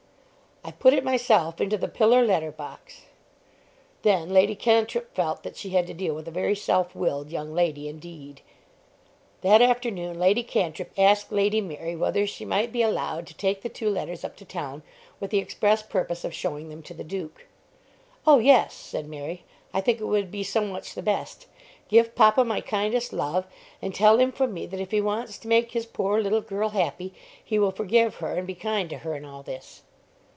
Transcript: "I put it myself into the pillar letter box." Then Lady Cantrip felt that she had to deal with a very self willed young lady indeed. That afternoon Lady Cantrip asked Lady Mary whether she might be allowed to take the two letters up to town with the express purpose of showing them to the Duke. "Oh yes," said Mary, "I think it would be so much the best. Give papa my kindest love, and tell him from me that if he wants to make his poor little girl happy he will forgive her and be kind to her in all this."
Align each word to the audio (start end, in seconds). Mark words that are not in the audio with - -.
"I 0.63 0.69
put 0.73 0.93
it 0.93 1.03
myself 1.03 1.59
into 1.59 1.75
the 1.77 1.87
pillar 1.87 2.23
letter 2.23 2.51
box." 2.51 3.05
Then 4.03 4.29
Lady 4.29 4.53
Cantrip 4.55 5.13
felt 5.15 5.41
that 5.41 5.57
she 5.57 5.71
had 5.71 5.87
to 5.87 5.93
deal 5.95 6.13
with 6.13 6.27
a 6.27 6.31
very 6.31 6.55
self 6.55 6.93
willed 6.95 7.31
young 7.31 7.55
lady 7.55 7.89
indeed. 7.89 8.41
That 9.41 9.63
afternoon 9.63 10.19
Lady 10.19 10.43
Cantrip 10.43 10.91
asked 10.99 11.31
Lady 11.31 11.61
Mary 11.61 11.95
whether 11.95 12.27
she 12.27 12.45
might 12.45 12.71
be 12.71 12.83
allowed 12.83 13.25
to 13.27 13.33
take 13.33 13.63
the 13.63 13.69
two 13.69 13.89
letters 13.89 14.23
up 14.23 14.35
to 14.37 14.45
town 14.45 14.83
with 15.19 15.31
the 15.31 15.39
express 15.39 15.81
purpose 15.81 16.23
of 16.23 16.31
showing 16.33 16.69
them 16.69 16.83
to 16.83 16.93
the 16.93 17.03
Duke. 17.03 17.47
"Oh 18.27 18.37
yes," 18.37 18.75
said 18.75 19.07
Mary, 19.09 19.43
"I 19.73 19.81
think 19.81 19.99
it 19.99 20.05
would 20.05 20.29
be 20.29 20.43
so 20.43 20.61
much 20.61 20.93
the 20.93 21.01
best. 21.01 21.47
Give 21.89 22.13
papa 22.13 22.43
my 22.45 22.61
kindest 22.61 23.13
love, 23.13 23.47
and 23.81 23.95
tell 23.95 24.19
him 24.19 24.31
from 24.31 24.53
me 24.53 24.67
that 24.67 24.79
if 24.79 24.91
he 24.91 25.01
wants 25.01 25.39
to 25.39 25.47
make 25.47 25.71
his 25.71 25.87
poor 25.87 26.21
little 26.21 26.41
girl 26.41 26.69
happy 26.69 27.15
he 27.43 27.57
will 27.57 27.71
forgive 27.71 28.17
her 28.17 28.35
and 28.35 28.45
be 28.45 28.53
kind 28.55 28.91
to 28.91 28.99
her 28.99 29.15
in 29.15 29.25
all 29.25 29.41
this." 29.41 29.81